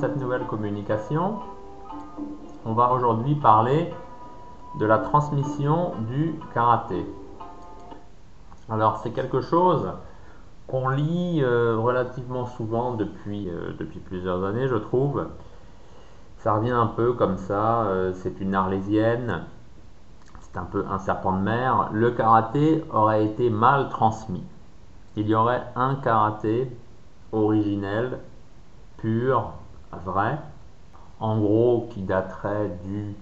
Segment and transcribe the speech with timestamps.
[0.00, 1.40] cette nouvelle communication,
[2.64, 3.92] on va aujourd'hui parler
[4.78, 7.04] de la transmission du karaté.
[8.70, 9.92] Alors c'est quelque chose
[10.68, 15.26] qu'on lit euh, relativement souvent depuis, euh, depuis plusieurs années, je trouve.
[16.38, 19.42] Ça revient un peu comme ça, euh, c'est une arlésienne,
[20.40, 21.90] c'est un peu un serpent de mer.
[21.92, 24.44] Le karaté aurait été mal transmis.
[25.16, 26.74] Il y aurait un karaté
[27.32, 28.20] originel,
[28.96, 29.52] pur,
[29.98, 30.38] vrai,
[31.18, 33.14] en gros qui daterait du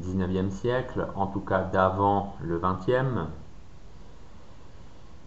[0.00, 3.26] 19e siècle, en tout cas d'avant le 20e.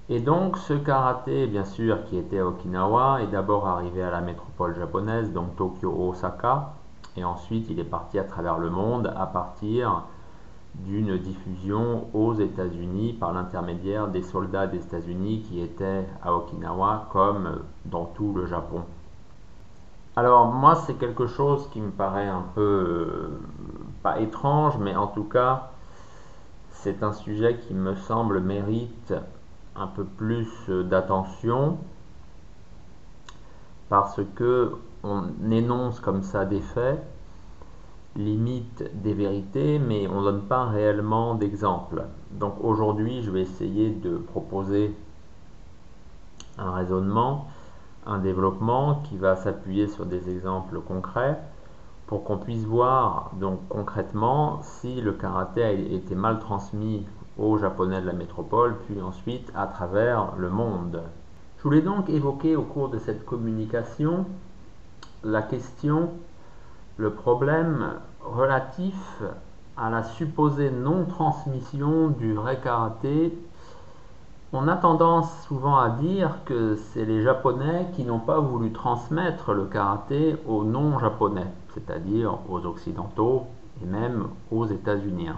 [0.10, 4.22] Et donc ce karaté, bien sûr, qui était à Okinawa, est d'abord arrivé à la
[4.22, 6.74] métropole japonaise, donc Tokyo-Osaka,
[7.16, 10.04] et ensuite il est parti à travers le monde à partir
[10.76, 17.62] d'une diffusion aux États-Unis par l'intermédiaire des soldats des États-Unis qui étaient à Okinawa comme
[17.86, 18.84] dans tout le Japon.
[20.16, 23.40] Alors moi c'est quelque chose qui me paraît un peu euh,
[24.04, 25.72] pas étrange mais en tout cas
[26.70, 29.14] c'est un sujet qui me semble mérite
[29.76, 31.78] un peu plus d'attention
[33.90, 37.02] parce que on énonce comme ça des faits
[38.16, 42.04] limite des vérités, mais on ne donne pas réellement d'exemples.
[42.32, 44.96] Donc aujourd'hui, je vais essayer de proposer
[46.58, 47.48] un raisonnement,
[48.12, 51.40] un développement qui va s'appuyer sur des exemples concrets
[52.08, 57.06] pour qu'on puisse voir donc concrètement si le karaté a été mal transmis
[57.38, 61.02] aux japonais de la métropole, puis ensuite à travers le monde.
[61.58, 64.26] Je voulais donc évoquer au cours de cette communication
[65.24, 66.10] la question
[66.98, 69.24] le problème relatif
[69.78, 73.38] à la supposée non-transmission du vrai karaté,
[74.54, 79.54] on a tendance souvent à dire que c'est les Japonais qui n'ont pas voulu transmettre
[79.54, 83.48] le karaté aux non-japonais, c'est-à-dire aux Occidentaux
[83.82, 85.30] et même aux États-Unis.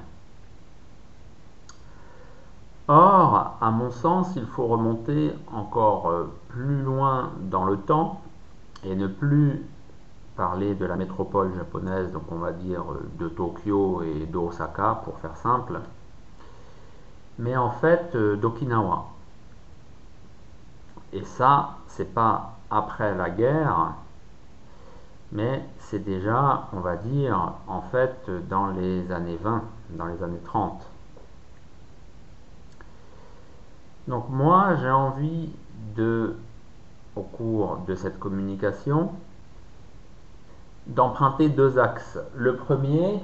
[2.88, 8.20] Or, à mon sens, il faut remonter encore euh, plus loin dans le temps
[8.84, 9.66] et ne plus
[10.36, 15.18] parler de la métropole japonaise, donc on va dire euh, de Tokyo et d'Osaka pour
[15.20, 15.80] faire simple,
[17.40, 19.06] mais en fait euh, d'Okinawa.
[21.14, 23.94] Et ça, c'est pas après la guerre,
[25.32, 30.42] mais c'est déjà, on va dire, en fait, dans les années 20, dans les années
[30.44, 30.82] 30.
[34.08, 35.50] Donc moi, j'ai envie
[35.96, 36.36] de,
[37.16, 39.12] au cours de cette communication,
[40.88, 42.18] d'emprunter deux axes.
[42.36, 43.22] Le premier,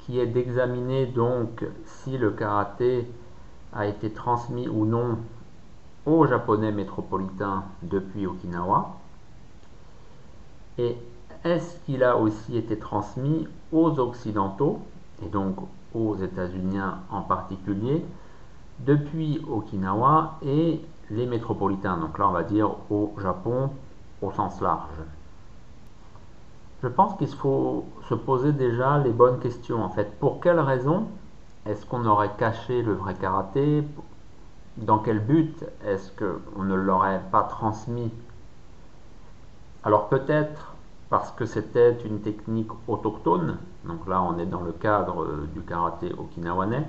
[0.00, 3.08] qui est d'examiner donc si le karaté
[3.74, 5.18] a été transmis ou non
[6.06, 8.96] aux japonais métropolitains depuis Okinawa.
[10.78, 10.96] Et
[11.44, 14.80] est-ce qu'il a aussi été transmis aux occidentaux,
[15.24, 15.56] et donc
[15.94, 16.78] aux états-unis
[17.10, 18.04] en particulier,
[18.80, 20.80] depuis Okinawa et
[21.10, 23.70] les métropolitains, donc là on va dire au Japon
[24.22, 25.00] au sens large?
[26.82, 29.82] Je pense qu'il faut se poser déjà les bonnes questions.
[29.82, 31.06] En fait, pour quelle raison
[31.66, 33.84] est-ce qu'on aurait caché le vrai karaté?
[34.76, 38.12] Dans quel but est-ce qu'on ne l'aurait pas transmis?
[39.82, 40.74] Alors peut-être
[41.10, 43.58] parce que c'était une technique autochtone.
[43.84, 46.86] Donc là, on est dans le cadre euh, du karaté okinawanais.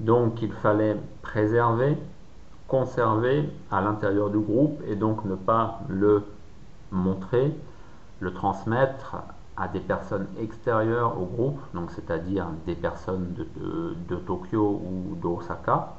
[0.00, 1.96] Donc il fallait préserver,
[2.68, 6.22] conserver à l'intérieur du groupe et donc ne pas le
[6.92, 7.52] montrer
[8.20, 9.16] le transmettre
[9.56, 15.94] à des personnes extérieures au groupe, donc c'est-à-dire des personnes de, Tokyo ou d'Osaka.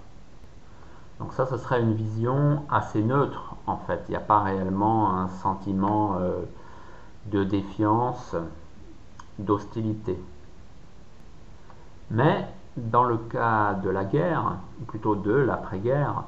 [1.19, 4.03] Donc ça, ce serait une vision assez neutre en fait.
[4.07, 6.43] Il n'y a pas réellement un sentiment euh,
[7.27, 8.35] de défiance,
[9.39, 10.19] d'hostilité.
[12.11, 16.23] Mais dans le cas de la guerre, ou plutôt de l'après-guerre,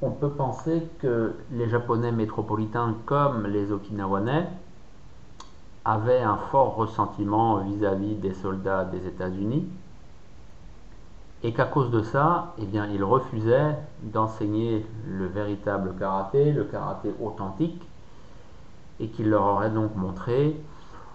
[0.00, 4.48] on peut penser que les Japonais métropolitains comme les Okinawanais
[5.84, 9.66] avait un fort ressentiment vis-à-vis des soldats des États-Unis
[11.44, 17.12] et qu'à cause de ça, eh bien, il refusait d'enseigner le véritable karaté, le karaté
[17.22, 17.82] authentique,
[18.98, 20.56] et qu'il leur aurait donc montré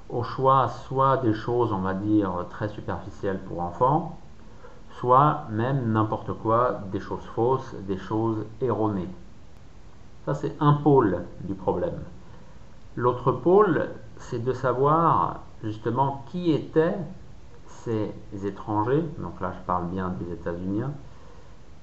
[0.09, 4.19] au choix soit des choses, on va dire, très superficielles pour enfants,
[4.99, 9.09] soit même n'importe quoi, des choses fausses, des choses erronées.
[10.25, 12.03] Ça, c'est un pôle du problème.
[12.95, 13.89] L'autre pôle,
[14.19, 16.97] c'est de savoir justement qui étaient
[17.67, 18.13] ces
[18.45, 20.83] étrangers, donc là je parle bien des États-Unis,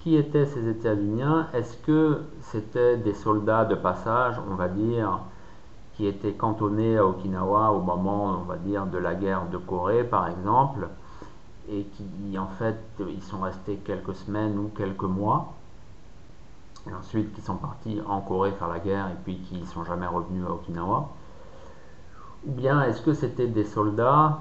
[0.00, 1.22] qui étaient ces États-Unis
[1.52, 5.18] Est-ce que c'était des soldats de passage, on va dire,
[5.94, 10.04] qui étaient cantonnés à Okinawa au moment, on va dire, de la guerre de Corée,
[10.04, 10.88] par exemple,
[11.68, 15.54] et qui, en fait, ils sont restés quelques semaines ou quelques mois,
[16.88, 19.84] et ensuite qui sont partis en Corée faire la guerre, et puis qui ne sont
[19.84, 21.08] jamais revenus à Okinawa?
[22.46, 24.38] Ou bien est-ce que c'était des soldats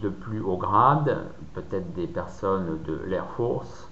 [0.00, 3.88] de plus haut grade, peut-être des personnes de l'Air Force,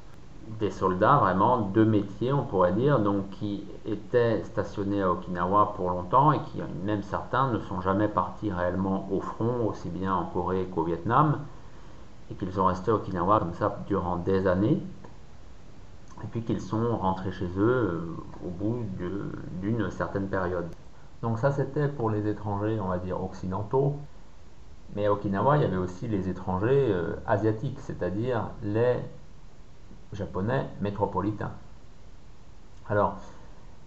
[0.59, 5.91] des soldats vraiment de métier, on pourrait dire, donc qui étaient stationnés à Okinawa pour
[5.91, 10.27] longtemps et qui, même certains, ne sont jamais partis réellement au front, aussi bien en
[10.27, 11.41] Corée qu'au Vietnam,
[12.31, 14.83] et qu'ils sont restés à Okinawa comme ça durant des années,
[16.23, 18.17] et puis qu'ils sont rentrés chez eux euh,
[18.47, 18.85] au bout
[19.61, 20.67] d'une certaine période.
[21.23, 23.97] Donc ça c'était pour les étrangers, on va dire, occidentaux.
[24.95, 28.97] Mais à Okinawa, il y avait aussi les étrangers euh, asiatiques, c'est-à-dire les
[30.13, 31.53] japonais métropolitains.
[32.89, 33.17] Alors,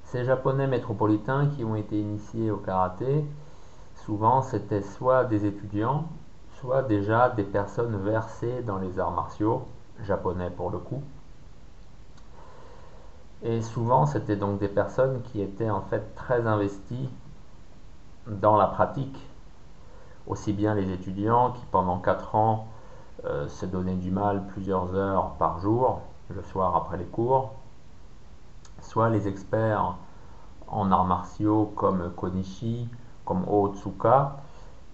[0.05, 3.25] ces japonais métropolitains qui ont été initiés au karaté,
[4.05, 6.07] souvent c'était soit des étudiants,
[6.59, 9.67] soit déjà des personnes versées dans les arts martiaux,
[10.03, 11.01] japonais pour le coup.
[13.41, 17.09] Et souvent c'était donc des personnes qui étaient en fait très investies
[18.27, 19.17] dans la pratique,
[20.27, 22.67] aussi bien les étudiants qui pendant 4 ans
[23.25, 27.53] euh, se donnaient du mal plusieurs heures par jour, le soir après les cours,
[28.81, 29.95] soit les experts
[30.67, 32.87] en arts martiaux comme Konishi,
[33.25, 34.37] comme Otsuka,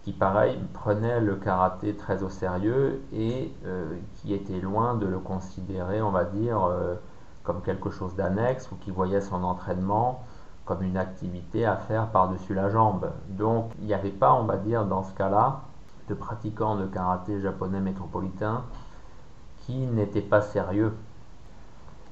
[0.04, 5.20] qui pareil prenaient le karaté très au sérieux et euh, qui étaient loin de le
[5.20, 6.96] considérer, on va dire, euh,
[7.44, 10.24] comme quelque chose d'annexe ou qui voyaient son entraînement
[10.70, 13.12] comme une activité à faire par-dessus la jambe.
[13.28, 15.64] Donc il n'y avait pas, on va dire, dans ce cas-là,
[16.08, 18.64] de pratiquants de karaté japonais métropolitain
[19.66, 20.94] qui n'étaient pas sérieux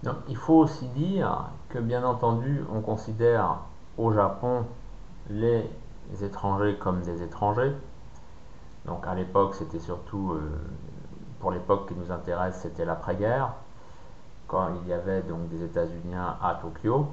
[0.03, 3.57] donc, il faut aussi dire que bien entendu, on considère
[3.97, 4.65] au Japon
[5.29, 5.69] les
[6.21, 7.73] étrangers comme des étrangers.
[8.85, 10.51] Donc à l'époque, c'était surtout, euh,
[11.39, 13.53] pour l'époque qui nous intéresse, c'était l'après-guerre,
[14.47, 17.07] quand il y avait donc des États-Unis à Tokyo.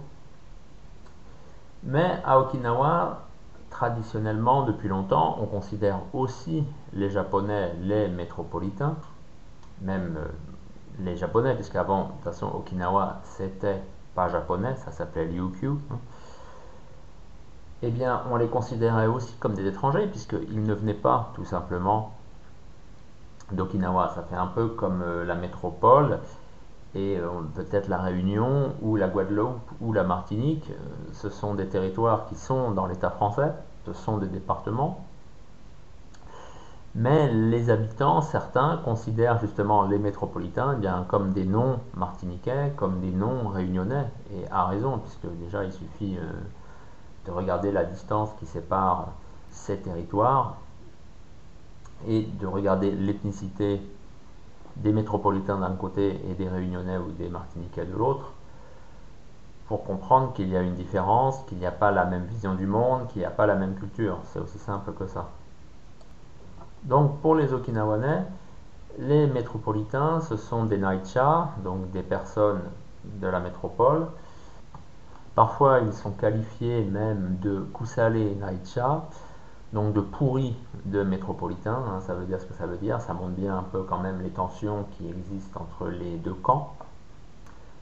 [1.85, 3.25] Mais à Okinawa,
[3.69, 6.65] traditionnellement, depuis longtemps, on considère aussi
[6.95, 8.97] les Japonais les métropolitains,
[9.83, 10.29] même euh,
[11.01, 13.83] les Japonais, puisqu'avant, de toute façon, Okinawa, c'était
[14.15, 15.71] pas japonais, ça s'appelait Ryukyu.
[15.91, 15.99] Hein.
[17.83, 22.15] Eh bien, on les considérait aussi comme des étrangers, puisqu'ils ne venaient pas tout simplement
[23.53, 24.13] d'Okinawa.
[24.15, 26.21] Ça fait un peu comme euh, la métropole
[26.95, 30.71] et euh, peut-être la Réunion ou la Guadeloupe ou la Martinique.
[30.71, 33.53] Euh, ce sont des territoires qui sont dans l'État français,
[33.87, 35.05] ce sont des départements
[36.97, 43.01] mais les habitants, certains, considèrent justement les métropolitains eh bien, comme des noms martiniquais, comme
[43.01, 46.31] des noms réunionnais, et à raison, puisque déjà il suffit euh,
[47.27, 49.09] de regarder la distance qui sépare
[49.51, 50.59] ces territoires
[52.07, 53.81] et de regarder l'ethnicité
[54.77, 58.33] des métropolitains d'un côté et des réunionnais ou des martiniquais de l'autre,
[59.67, 62.67] pour comprendre qu'il y a une différence, qu'il n'y a pas la même vision du
[62.67, 64.19] monde, qu'il n'y a pas la même culture.
[64.25, 65.29] C'est aussi simple que ça.
[66.83, 68.25] Donc pour les Okinawanais,
[68.99, 72.61] les métropolitains, ce sont des Naicha, donc des personnes
[73.05, 74.07] de la métropole.
[75.35, 79.03] Parfois, ils sont qualifiés même de Kusale Naicha,
[79.75, 81.83] donc de pourris de métropolitains.
[81.89, 83.01] Hein, ça veut dire ce que ça veut dire.
[83.01, 86.75] Ça montre bien un peu quand même les tensions qui existent entre les deux camps.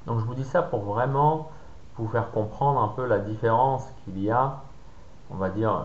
[0.06, 1.50] Donc je vous dis ça pour vraiment
[1.99, 4.62] vous faire comprendre un peu la différence qu'il y a,
[5.30, 5.84] on va dire,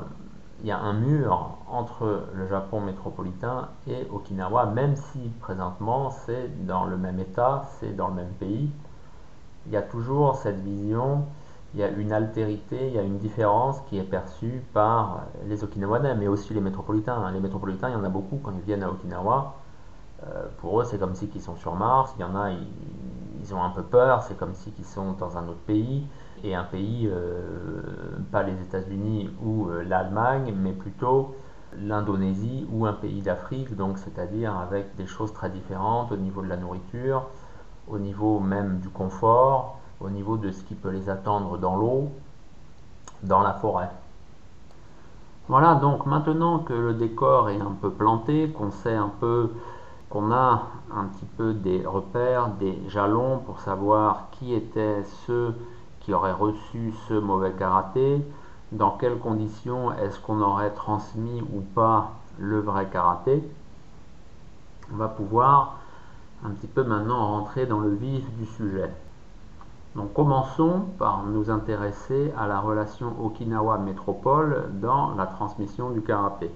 [0.61, 6.65] il y a un mur entre le Japon métropolitain et Okinawa, même si présentement c'est
[6.65, 8.71] dans le même état, c'est dans le même pays.
[9.65, 11.25] Il y a toujours cette vision,
[11.77, 15.63] il y a une altérité, il y a une différence qui est perçue par les
[15.63, 17.29] Okinawanais, mais aussi les métropolitains.
[17.31, 19.53] Les métropolitains, il y en a beaucoup quand ils viennent à Okinawa.
[20.23, 22.15] Euh, pour eux, c'est comme si ils sont sur Mars.
[22.17, 25.37] Il y en a, ils, ont un peu peur, c'est comme si ils sont dans
[25.37, 26.07] un autre pays
[26.43, 27.81] et un pays, euh,
[28.31, 31.35] pas les États-Unis ou euh, l'Allemagne, mais plutôt
[31.77, 36.47] l'Indonésie ou un pays d'Afrique, donc c'est-à-dire avec des choses très différentes au niveau de
[36.47, 37.27] la nourriture,
[37.87, 42.11] au niveau même du confort, au niveau de ce qui peut les attendre dans l'eau,
[43.23, 43.89] dans la forêt.
[45.47, 49.51] Voilà, donc maintenant que le décor est un peu planté, qu'on sait un peu,
[50.09, 50.63] qu'on a
[50.93, 55.55] un petit peu des repères, des jalons pour savoir qui étaient ceux
[56.13, 58.21] aurait reçu ce mauvais karaté,
[58.71, 63.43] dans quelles conditions est-ce qu'on aurait transmis ou pas le vrai karaté.
[64.93, 65.77] On va pouvoir
[66.45, 68.91] un petit peu maintenant rentrer dans le vif du sujet.
[69.97, 76.51] Donc commençons par nous intéresser à la relation Okinawa-métropole dans la transmission du karaté.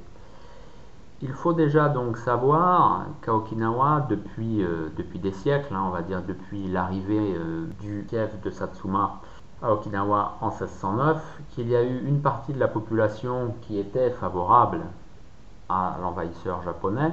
[1.23, 6.21] Il faut déjà donc savoir qu'à Okinawa, depuis, euh, des siècles, hein, on va dire
[6.21, 9.21] depuis l'arrivée euh, du chef de Satsuma
[9.63, 14.11] à Okinawa en 1609, qu'il y a eu une partie de la population qui était
[14.11, 14.81] favorable
[15.67, 17.11] à l'envahisseur japonais,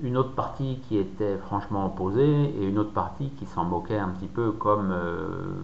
[0.00, 4.08] une autre partie qui était franchement opposée et une autre partie qui s'en moquait un
[4.08, 5.62] petit peu comme, euh,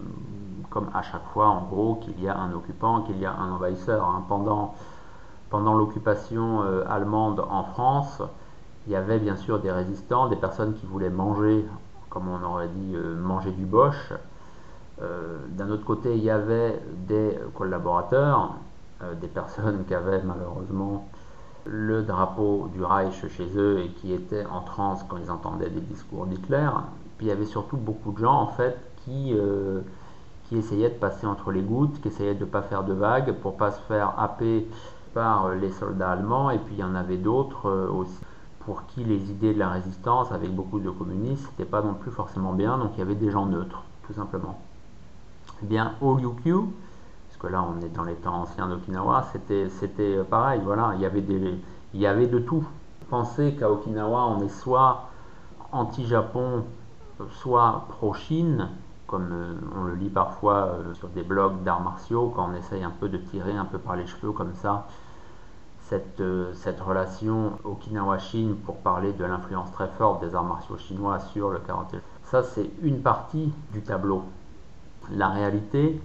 [0.95, 4.05] à chaque fois en gros qu'il y a un occupant, qu'il y a un envahisseur.
[4.05, 4.25] Hein.
[5.51, 8.23] Pendant l'occupation euh, allemande en France,
[8.87, 11.65] il y avait bien sûr des résistants, des personnes qui voulaient manger,
[12.11, 14.13] comme on aurait dit, euh, manger du bosch.
[15.01, 18.55] Euh, d'un autre côté, il y avait des collaborateurs,
[19.21, 21.08] des personnes qui avaient malheureusement
[21.71, 25.81] le drapeau du Reich chez eux et qui étaient en transe quand ils entendaient des
[25.81, 26.71] discours d'Hitler.
[27.19, 29.35] Puis il y avait surtout beaucoup de gens en fait qui,
[30.49, 33.33] qui essayaient de passer entre les gouttes, qui essayaient de ne pas faire de vagues
[33.43, 34.67] pour pas se faire happer
[35.15, 38.19] par euh, les soldats allemands, et puis il y en avait d'autres euh, aussi
[38.61, 42.11] pour qui les idées de la résistance, avec beaucoup de communistes, n'étaient pas non plus
[42.11, 44.61] forcément bien, donc il y avait des gens neutres, tout simplement.
[45.63, 46.67] Eh bien, au Ryukyu,
[47.39, 51.21] que là on est dans les temps anciens d'Okinawa, c'était, pareil, voilà, il y, avait
[51.21, 51.59] des,
[51.95, 52.67] il y avait de tout.
[53.11, 55.09] Pensez qu'à Okinawa on est soit
[55.73, 56.65] anti-Japon,
[57.31, 58.69] soit pro-Chine,
[59.07, 62.93] comme euh, on le lit parfois sur des blogs d'arts martiaux, quand on essaye un
[62.93, 64.87] peu de tirer un peu par les cheveux comme ça
[65.89, 71.19] cette, euh, cette relation Okinawa-Chine pour parler de l'influence très forte des arts martiaux chinois
[71.19, 71.99] sur le karaté.
[72.25, 74.25] Ça, c'est une partie du tableau.
[75.11, 76.01] La réalité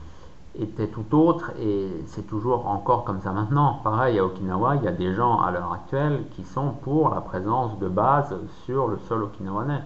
[0.60, 3.80] était tout autre et c'est toujours encore comme ça maintenant.
[3.84, 7.22] Pareil, à Okinawa, il y a des gens à l'heure actuelle qui sont pour la
[7.22, 9.82] présence de base sur le sol okinawanais.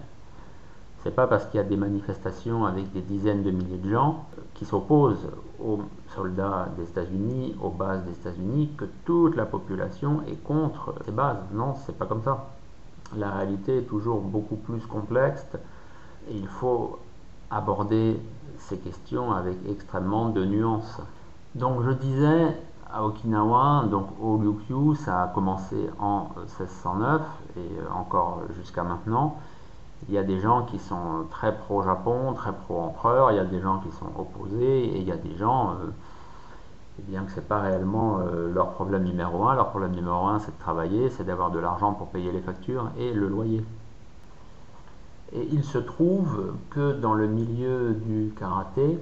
[1.04, 4.26] C'est pas parce qu'il y a des manifestations avec des dizaines de milliers de gens
[4.56, 5.30] qui s'opposent
[5.64, 5.80] aux
[6.14, 11.38] soldats des États-Unis, aux bases des États-Unis, que toute la population est contre ces bases.
[11.54, 12.50] Non, c'est pas comme ça.
[13.16, 15.48] La réalité est toujours beaucoup plus complexe
[16.30, 17.00] et il faut
[17.50, 18.20] aborder
[18.60, 21.02] ces questions avec extrêmement de nuances.
[21.56, 22.56] Donc je disais
[22.92, 27.22] à Okinawa, donc au Ryukyu, ça a commencé en 1609
[27.58, 29.38] et encore jusqu'à maintenant.
[30.08, 33.60] Il y a des gens qui sont très pro-Japon, très pro-empereur, il y a des
[33.60, 35.92] gens qui sont opposés, et il y a des gens, euh,
[37.00, 39.56] eh bien que ce n'est pas réellement euh, leur problème numéro un.
[39.56, 42.92] Leur problème numéro un, c'est de travailler, c'est d'avoir de l'argent pour payer les factures
[42.98, 43.66] et le loyer.
[45.34, 48.98] Et il se trouve que dans le milieu du karaté,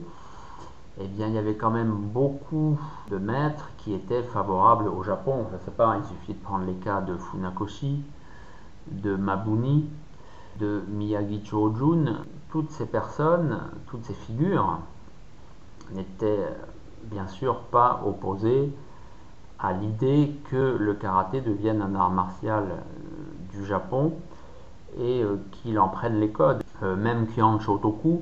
[1.00, 2.80] eh bien, il y avait quand même beaucoup
[3.12, 5.46] de maîtres qui étaient favorables au Japon.
[5.52, 8.02] Il suffit de prendre les cas de Funakoshi,
[8.88, 9.90] de Mabuni,
[10.60, 14.80] de Miyagi Chojun, toutes ces personnes, toutes ces figures
[15.92, 16.48] n'étaient
[17.04, 18.72] bien sûr pas opposées
[19.60, 24.14] à l'idée que le karaté devienne un art martial euh, du Japon
[24.98, 26.64] et euh, qu'il en prenne les codes.
[26.84, 28.22] Euh, même Kyan Shotoku,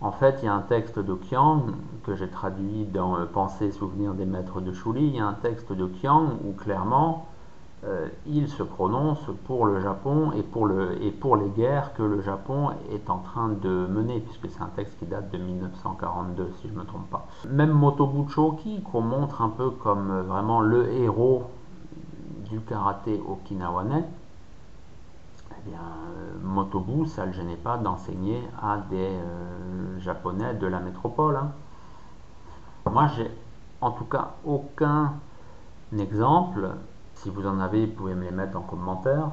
[0.00, 1.62] en fait, il y a un texte de Kyan
[2.04, 5.06] que j'ai traduit dans Pensée et souvenirs des maîtres de Shuli.
[5.06, 7.26] Il y a un texte de Kyan où clairement
[7.84, 13.10] euh, il se prononce pour le Japon et pour, les guerres que le Japon est
[13.10, 16.78] en train de mener, puisque c'est un texte qui date de 1942, si je ne
[16.78, 17.28] me trompe pas.
[17.48, 21.44] Même Motobu Choki, qu'on montre un peu comme euh, vraiment le héros
[22.50, 24.04] du karaté okinawanais,
[25.50, 29.10] eh bien, euh, Motobu, ça ne le gênait pas d'enseigner à des
[29.98, 31.36] Japonais de la métropole.
[31.36, 31.52] Hein.
[32.90, 33.30] Moi, j'ai
[33.80, 35.14] en tout cas aucun
[35.98, 36.70] exemple
[37.14, 39.30] si vous en avez, vous pouvez me les mettre en commentaire.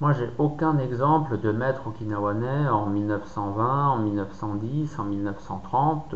[0.00, 6.14] Moi, j'ai aucun exemple de maître okinawanais en 1920, en 1910, en 1930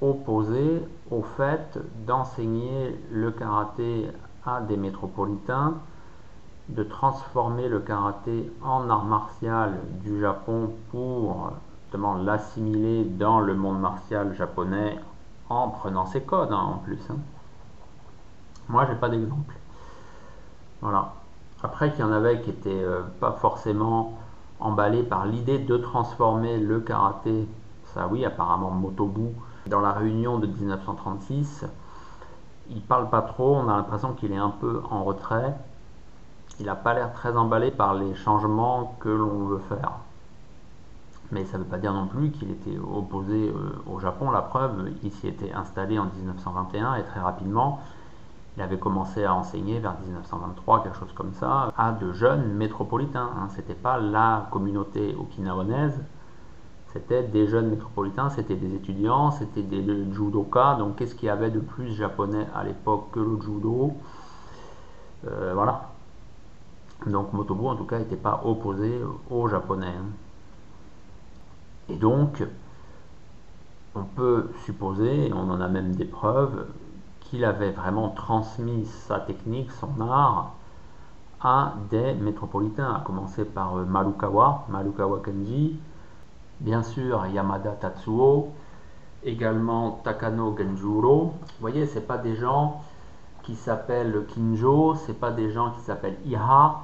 [0.00, 4.08] opposé au fait d'enseigner le karaté
[4.46, 5.74] à des métropolitains,
[6.68, 11.52] de transformer le karaté en art martial du Japon pour
[12.22, 14.98] l'assimiler dans le monde martial japonais
[15.48, 17.00] en prenant ses codes hein, en plus.
[17.10, 17.16] Hein.
[18.68, 19.54] Moi, j'ai pas d'exemple.
[20.82, 21.14] Voilà.
[21.62, 24.18] Après, qu'il y en avait qui n'étaient euh, pas forcément
[24.60, 27.48] emballés par l'idée de transformer le karaté,
[27.94, 29.30] ça oui, apparemment Motobu,
[29.66, 31.64] dans la réunion de 1936,
[32.70, 35.56] il parle pas trop, on a l'impression qu'il est un peu en retrait.
[36.60, 39.92] Il n'a pas l'air très emballé par les changements que l'on veut faire.
[41.30, 44.30] Mais ça ne veut pas dire non plus qu'il était opposé euh, au Japon.
[44.30, 47.80] La preuve, il s'y était installé en 1921 et très rapidement,
[48.56, 53.30] il avait commencé à enseigner vers 1923, quelque chose comme ça, à de jeunes métropolitains.
[53.36, 53.48] Hein.
[53.54, 56.02] C'était pas la communauté okinawanaise,
[56.92, 60.76] C'était des jeunes métropolitains, c'était des étudiants, c'était des judokas.
[60.76, 63.92] Donc qu'est-ce qu'il y avait de plus japonais à l'époque que le judo?
[65.26, 65.90] Euh, Voilà.
[67.06, 69.00] Donc Motobu en tout cas n'était pas opposé
[69.30, 69.94] aux japonais.
[71.88, 72.44] Et donc,
[73.94, 76.66] on peut supposer, et on en a même des preuves,
[77.20, 80.52] qu'il avait vraiment transmis sa technique, son art,
[81.40, 85.78] à des métropolitains, à commencer par euh, Marukawa, Marukawa Kenji,
[86.60, 88.48] bien sûr Yamada Tatsuo,
[89.22, 91.34] également Takano Genjuro.
[91.40, 92.82] Vous voyez, ce pas des gens
[93.48, 96.82] qui s'appellent Kinjo, c'est pas des gens qui s'appellent Iha,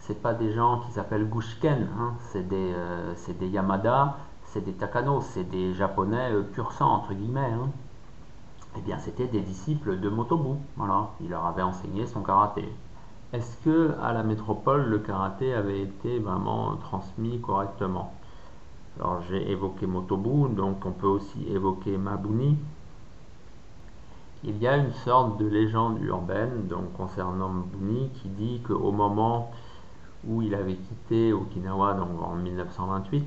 [0.00, 2.12] c'est pas des gens qui s'appellent Gushken, hein.
[2.30, 7.14] c'est des, euh, des, Yamada, c'est des Takano, c'est des japonais euh, pur sang, entre
[7.14, 7.54] guillemets.
[7.54, 7.70] Hein.
[8.76, 10.58] Eh bien, c'était des disciples de Motobu.
[10.76, 12.68] Voilà, il leur avait enseigné son karaté.
[13.32, 18.12] Est-ce que à la métropole, le karaté avait été vraiment transmis correctement?
[19.00, 22.58] Alors, j'ai évoqué Motobu, donc on peut aussi évoquer Mabuni.
[24.44, 29.52] Il y a une sorte de légende urbaine concernant Mabuni qui dit qu'au moment
[30.26, 33.24] où il avait quitté Okinawa en 1928,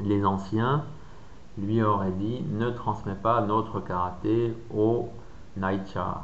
[0.00, 0.84] les anciens
[1.58, 5.10] lui auraient dit ne transmets pas notre karaté aux
[5.58, 6.22] Naicha,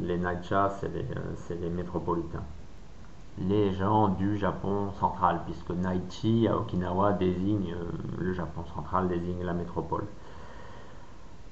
[0.00, 2.42] les Naicha, euh, c'est les, métropolitains.
[3.38, 7.84] Les gens du Japon central, puisque Naichi à Okinawa désigne, euh,
[8.18, 10.06] le Japon central désigne la métropole.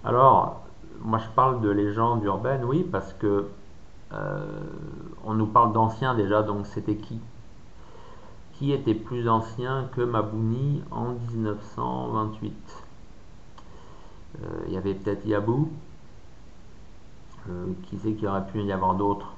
[0.05, 0.63] Alors,
[1.01, 3.49] moi je parle de légendes urbaines, oui, parce que
[4.13, 4.47] euh,
[5.25, 7.21] on nous parle d'anciens déjà, donc c'était qui?
[8.55, 12.85] Qui était plus ancien que Mabuni en 1928
[14.67, 15.67] Il y avait peut-être Yabu,
[17.49, 19.33] euh, qui sait qu'il aurait pu y avoir d'autres?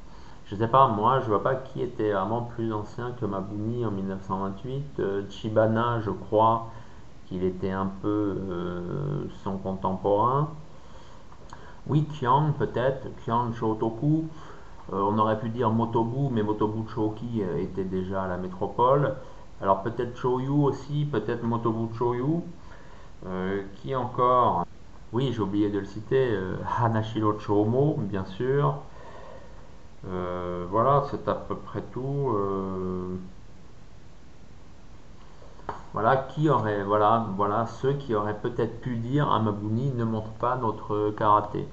[0.47, 3.91] Je sais pas, moi je vois pas qui était vraiment plus ancien que Mabuni en
[3.91, 5.01] 1928.
[5.01, 6.69] Euh, Chibana, je crois
[7.27, 10.51] qu'il était un peu euh, son contemporain.
[11.87, 14.25] Oui, Qian peut-être, Qian Shotoku.
[14.93, 19.17] on aurait pu dire Motobu, mais Motobu Choki était déjà à la métropole.
[19.61, 22.43] Alors peut-être Choyu aussi, peut-être Motobu Choyu.
[23.77, 24.65] qui encore?
[25.15, 28.79] Oui, j'ai oublié de le citer, euh, Hanashiro Chomo, bien sûr.
[30.09, 32.37] Euh, voilà, c'est à peu près tout.
[35.95, 36.01] Euh.
[36.01, 40.31] voilà, qui aurait, voilà, voilà, ceux qui auraient peut-être pu dire à Mabuni ne montre
[40.33, 41.67] pas notre karaté.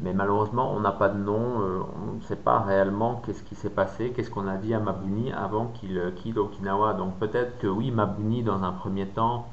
[0.00, 3.70] Mais malheureusement, on n'a pas de nom, on ne sait pas réellement qu'est-ce qui s'est
[3.70, 6.94] passé, qu'est-ce qu'on a dit à Mabuni avant qu'il quitte Okinawa.
[6.94, 9.46] Donc peut-être que oui, Mabuni, dans un premier temps,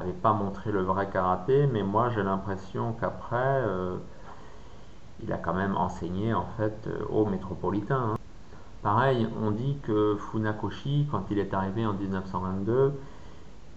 [0.00, 3.96] n'avait pas montré le vrai karaté, mais moi j'ai l'impression qu'après, euh,
[5.22, 8.12] il a quand même enseigné en fait euh, aux métropolitains.
[8.12, 8.15] Hein.
[8.86, 12.92] Pareil, on dit que Funakoshi, quand il est arrivé en 1922,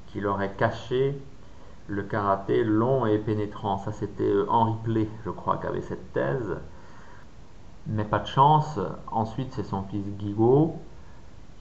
[0.06, 1.20] qu'il aurait caché
[1.88, 3.80] le karaté long et pénétrant.
[3.80, 6.58] Ça, c'était euh, Henri Play, je crois, qui avait cette thèse.
[7.88, 8.80] Mais pas de chance.
[9.12, 10.76] Ensuite, c'est son fils Guigo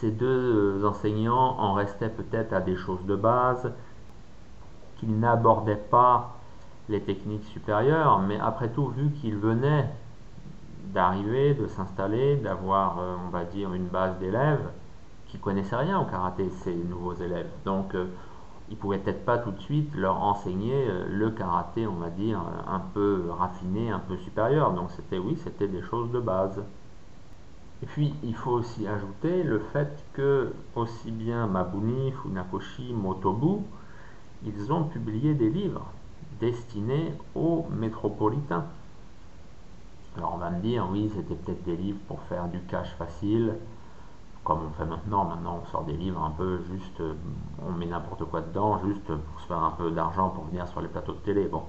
[0.00, 3.72] ces deux enseignants en restaient peut-être à des choses de base,
[4.98, 6.36] qu'ils n'abordaient pas
[6.88, 9.88] les techniques supérieures, mais après tout, vu qu'ils venaient
[10.94, 14.66] d'arriver, de s'installer, d'avoir, euh, on va dire, une base d'élèves
[15.26, 17.50] qui connaissaient rien au karaté, ces nouveaux élèves.
[17.64, 18.06] Donc, euh,
[18.70, 22.40] ils pouvaient peut-être pas tout de suite leur enseigner euh, le karaté, on va dire,
[22.66, 24.72] un peu raffiné, un peu supérieur.
[24.72, 26.62] Donc, c'était, oui, c'était des choses de base.
[27.82, 33.62] Et puis, il faut aussi ajouter le fait que aussi bien Mabuni, Funakoshi, Motobu,
[34.44, 35.86] ils ont publié des livres
[36.40, 38.66] destinés aux métropolitains.
[40.16, 43.54] Alors on va me dire, oui, c'était peut-être des livres pour faire du cash facile,
[44.48, 45.24] comme on fait maintenant.
[45.26, 47.00] Maintenant, on sort des livres un peu juste,
[47.64, 50.80] on met n'importe quoi dedans, juste pour se faire un peu d'argent pour venir sur
[50.80, 51.46] les plateaux de télé.
[51.46, 51.62] Bon,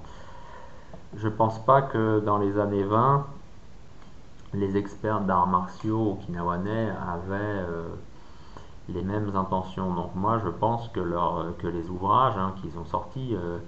[1.14, 3.26] je pense pas que dans les années 20,
[4.54, 7.88] les experts d'arts martiaux okinawanais avaient euh,
[8.88, 9.94] les mêmes intentions.
[9.94, 11.00] Donc moi, je pense que,
[11.58, 13.58] que les ouvrages hein, qu'ils ont sortis, euh,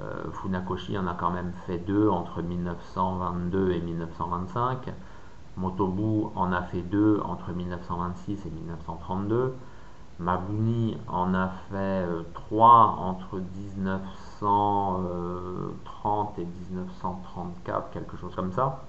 [0.00, 4.92] euh, Funakoshi en a quand même fait deux entre 1922 et 1925.
[5.56, 9.54] Motobu en a fait deux entre 1926 et 1932.
[10.18, 18.82] Mabuni en a fait trois entre 1930 et 1934, quelque chose comme ça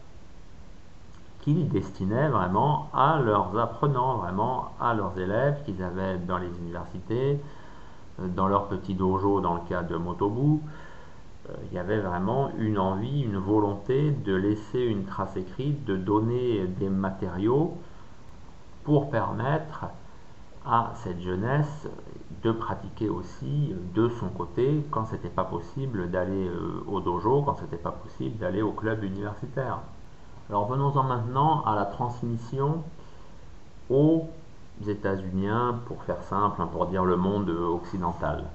[1.43, 7.41] qu'ils destinaient vraiment à leurs apprenants, vraiment à leurs élèves qu'ils avaient dans les universités,
[8.21, 10.61] euh, dans leur petit dojo dans le cas de Motobu.
[11.49, 15.95] Euh, il y avait vraiment une envie, une volonté de laisser une trace écrite, de
[15.95, 17.77] donner des matériaux
[18.83, 19.85] pour permettre
[20.65, 21.87] à cette jeunesse
[22.43, 27.57] de pratiquer aussi de son côté quand c'était pas possible d'aller euh, au dojo, quand
[27.59, 29.79] c'était pas possible d'aller au club universitaire.
[30.49, 32.83] Alors venons-en maintenant à la transmission
[33.89, 34.29] aux
[34.87, 35.47] États-Unis,
[35.85, 38.45] pour faire simple, hein, pour dire le monde occidental.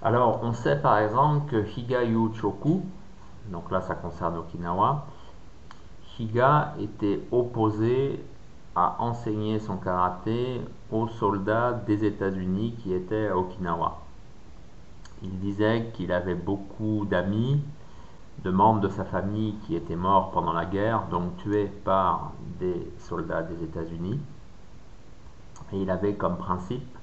[0.00, 2.82] Alors on sait par exemple que Higayu Choku,
[3.50, 5.06] donc là ça concerne Okinawa,
[6.18, 8.24] Higa était opposé
[8.76, 10.60] à enseigner son karaté
[10.92, 13.98] aux soldats des États-Unis qui étaient à Okinawa.
[15.22, 17.60] Il disait qu'il avait beaucoup d'amis
[18.44, 22.88] de membres de sa famille qui étaient morts pendant la guerre, donc tués par des
[22.98, 24.20] soldats des États-Unis.
[25.72, 26.97] Et il avait comme principe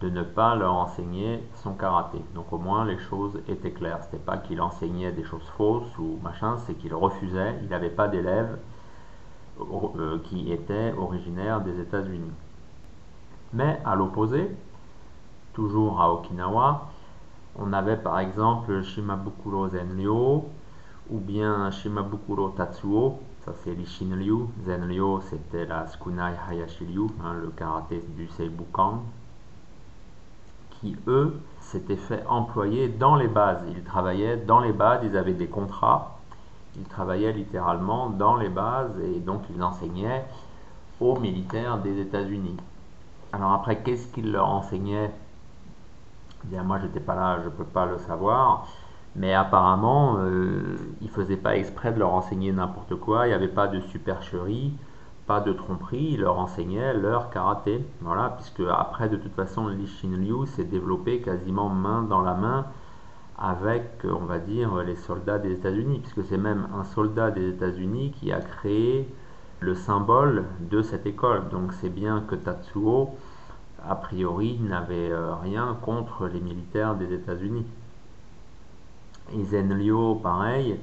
[0.00, 2.18] de ne pas leur enseigner son karaté.
[2.34, 4.02] Donc au moins les choses étaient claires.
[4.02, 7.58] C'était pas qu'il enseignait des choses fausses ou machin, c'est qu'il refusait.
[7.62, 8.58] Il n'avait pas d'élèves
[9.60, 12.32] euh, qui étaient originaires des États-Unis.
[13.52, 14.48] Mais à l'opposé,
[15.52, 16.88] toujours à Okinawa,
[17.58, 20.48] on avait par exemple Shimabukuro Zenryo
[21.10, 23.76] ou bien Shimabukuro Tatsuo, ça c'est.
[24.64, 29.02] Zenryo c'était la Tsukunai Hayashiryu, hein, le karaté du Seibukan,
[30.80, 33.62] qui eux s'étaient fait employer dans les bases.
[33.68, 36.18] Ils travaillaient dans les bases, ils avaient des contrats,
[36.76, 40.24] ils travaillaient littéralement dans les bases et donc ils enseignaient
[41.00, 42.56] aux militaires des États-Unis.
[43.32, 45.10] Alors après, qu'est-ce qu'ils leur enseignaient?
[46.44, 48.66] Bien, moi, j'étais pas là, je peux pas le savoir.
[49.16, 53.26] Mais apparemment, euh, ils ne faisaient pas exprès de leur enseigner n'importe quoi.
[53.26, 54.72] Il n'y avait pas de supercherie,
[55.38, 56.14] de tromperie.
[56.14, 57.84] Ils leur enseignaient leur karaté.
[58.00, 62.66] Voilà, puisque après, de toute façon, l'Ishin Liu s'est développé quasiment main dans la main
[63.38, 66.00] avec, on va dire, les soldats des États-Unis.
[66.00, 69.08] Puisque c'est même un soldat des États-Unis qui a créé
[69.60, 71.48] le symbole de cette école.
[71.50, 73.10] Donc c'est bien que Tatsuo
[73.88, 77.66] a priori, n'avait euh, rien contre les militaires des États-Unis.
[79.32, 80.76] Et Zenlio, pareil,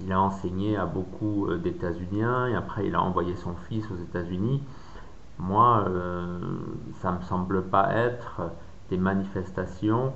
[0.00, 3.96] il a enseigné à beaucoup euh, d'États-Uniens et après il a envoyé son fils aux
[3.96, 4.62] États-Unis.
[5.38, 6.38] Moi, euh,
[7.00, 8.42] ça me semble pas être
[8.90, 10.12] des manifestations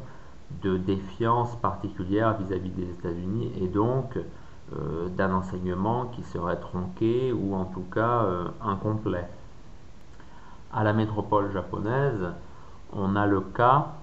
[0.62, 4.18] de défiance particulière vis-à-vis des États-Unis et donc
[5.16, 8.26] d'un enseignement qui serait tronqué ou en tout cas
[8.60, 9.28] incomplet
[10.76, 12.32] à la métropole japonaise,
[12.92, 13.94] on a le cas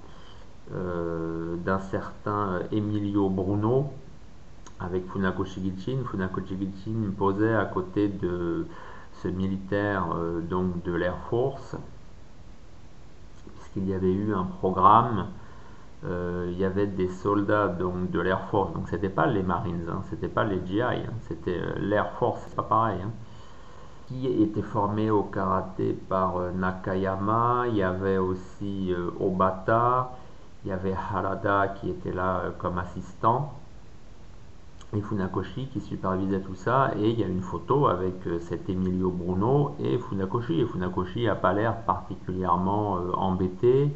[0.73, 3.91] euh, d'un certain Emilio Bruno
[4.83, 6.03] avec Funakoshi Gichin.
[6.05, 8.67] Funakoshi Gichin posait à côté de
[9.21, 11.75] ce militaire euh, donc de l'Air Force,
[13.55, 15.27] puisqu'il y avait eu un programme.
[16.05, 19.85] Euh, il y avait des soldats donc de l'Air Force, donc c'était pas les Marines,
[19.89, 22.99] hein, c'était pas les GI, hein, c'était l'Air Force, c'est pas pareil.
[23.01, 23.11] Hein
[24.07, 30.11] qui était formé au karaté par euh, Nakayama, il y avait aussi euh, Obata,
[30.63, 33.53] il y avait Harada qui était là euh, comme assistant.
[34.95, 36.91] Et Funakoshi qui supervisait tout ça.
[36.97, 40.61] Et il y a une photo avec cet Emilio Bruno et Funakoshi.
[40.61, 43.91] Et Funakoshi n'a pas l'air particulièrement embêté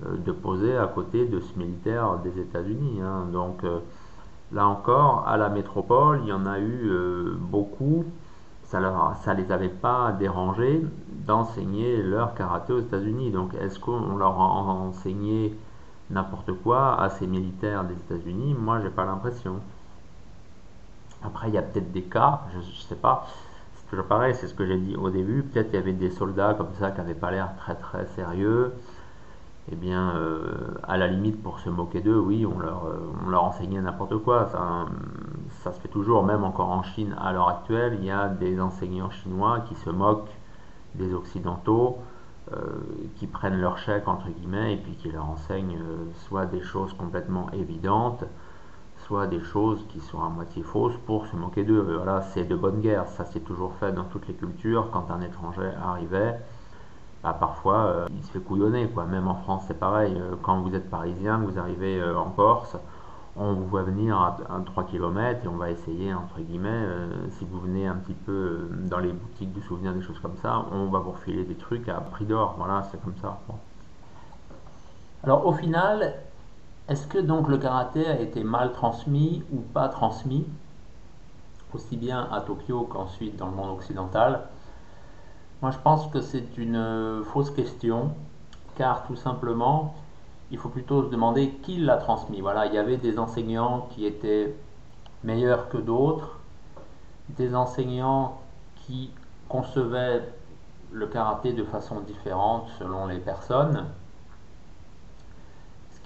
[0.00, 3.00] de poser à côté de ce militaire des États-Unis.
[3.00, 3.26] Hein.
[3.32, 3.62] Donc
[4.52, 6.90] là encore, à la métropole, il y en a eu
[7.38, 8.04] beaucoup
[8.72, 10.82] ça ne les avait pas dérangés
[11.26, 13.30] d'enseigner leur karaté aux États-Unis.
[13.30, 15.54] Donc est-ce qu'on leur a enseigné
[16.08, 18.54] n'importe quoi à ces militaires des États-Unis?
[18.58, 19.56] Moi, j'ai pas l'impression.
[21.24, 23.26] Après, il y a peut-être des cas, je ne sais pas.
[23.74, 25.42] C'est toujours pareil, c'est ce que j'ai dit au début.
[25.42, 28.72] Peut-être il y avait des soldats comme ça qui n'avaient pas l'air très très sérieux
[29.70, 33.80] eh bien, euh, à la limite, pour se moquer d'eux, oui, on leur, euh, enseignait
[33.80, 34.48] n'importe quoi.
[34.50, 34.86] Ça,
[35.62, 38.60] ça se fait toujours, même encore en Chine à l'heure actuelle, il y a des
[38.60, 40.34] enseignants chinois qui se moquent
[40.96, 41.98] des Occidentaux,
[42.52, 42.56] euh,
[43.16, 45.78] qui prennent leur chèque, entre guillemets, et puis qui leur enseignent
[46.26, 48.24] soit des choses complètement évidentes,
[49.06, 51.80] soit des choses qui sont à moitié fausses pour se moquer d'eux.
[51.96, 53.06] Voilà, c'est de bonne guerre.
[53.08, 54.90] Ça s'est toujours fait dans toutes les cultures.
[54.92, 56.38] Quand un étranger arrivait,
[57.22, 58.88] bah, parfois euh, il se fait couillonner.
[59.08, 60.14] Même en France, c'est pareil.
[60.16, 62.76] Euh, quand vous êtes parisien, vous arrivez euh, en Corse,
[63.36, 64.36] on vous voit venir à,
[64.66, 66.86] 3 km et on va essayer, entre guillemets,
[67.38, 70.66] si vous venez un petit peu dans les boutiques de souvenirs, des choses comme ça,
[70.70, 72.56] on va vous refiler des trucs à prix d'or.
[72.58, 73.38] Voilà, c'est comme ça.
[75.24, 76.12] Alors au final,
[76.92, 80.46] est-ce que donc le karaté a été mal transmis ou pas transmis,
[81.72, 84.42] aussi bien à Tokyo qu'ensuite dans le monde occidental?
[85.62, 88.10] Moi, je pense que c'est une euh, fausse question,
[88.76, 89.94] car tout simplement,
[90.50, 92.42] il faut plutôt se demander qui l'a transmis.
[92.42, 94.54] Voilà, il y avait des enseignants qui étaient
[95.24, 96.40] meilleurs que d'autres,
[97.30, 98.38] des enseignants
[98.84, 99.12] qui
[99.48, 100.30] concevaient
[100.90, 103.86] le karaté de façon différente selon les personnes,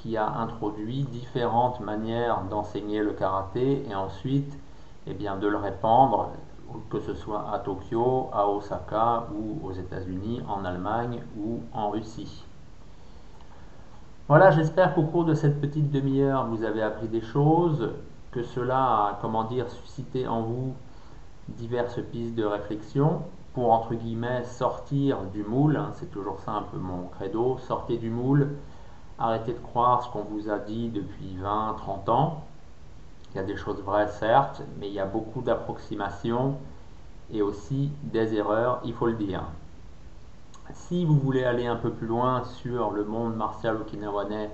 [0.07, 4.57] qui a introduit différentes manières d'enseigner le karaté et ensuite
[5.09, 6.31] eh bien, de le répandre
[6.91, 12.45] que ce soit à Tokyo, à Osaka ou aux États-Unis, en Allemagne ou en Russie.
[14.29, 17.91] Voilà, j'espère qu'au cours de cette petite demi-heure, vous avez appris des choses,
[18.31, 20.75] que cela a, comment dire, suscité en vous
[21.49, 23.23] diverses pistes de réflexion
[23.55, 25.77] pour, entre guillemets, sortir du moule.
[25.77, 27.59] Hein, c'est toujours ça un peu mon credo.
[27.59, 28.57] Sortez du moule,
[29.19, 32.45] arrêtez de croire ce qu'on vous a dit depuis 20, 30 ans
[33.37, 36.55] il y a des choses vraies, certes, mais il y a beaucoup d'approximations
[37.31, 39.43] et aussi des erreurs, il faut le dire.
[40.73, 44.51] Si vous voulez aller un peu plus loin sur le monde martial okinawanais,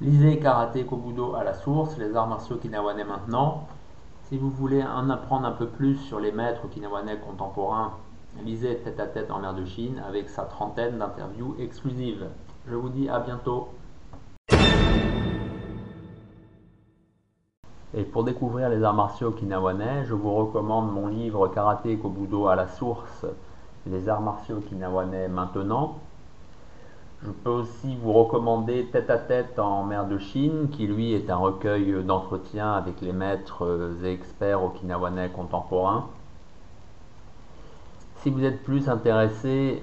[0.00, 3.68] lisez Karaté Kobudo à la source, les arts martiaux okinawanais maintenant.
[4.24, 7.92] Si vous voulez en apprendre un peu plus sur les maîtres okinawanais contemporains,
[8.42, 12.26] lisez Tête à tête en mer de Chine avec sa trentaine d'interviews exclusives.
[12.66, 13.68] Je vous dis à bientôt.
[17.96, 22.56] Et pour découvrir les arts martiaux okinawanais, je vous recommande mon livre Karaté Kobudo à
[22.56, 23.26] la source,
[23.86, 25.98] les arts martiaux okinawanais maintenant.
[27.22, 31.28] Je peux aussi vous recommander Tête à tête en mer de Chine, qui lui est
[31.28, 36.06] un recueil d'entretien avec les maîtres et experts okinawanais contemporains.
[38.22, 39.82] Si vous êtes plus intéressé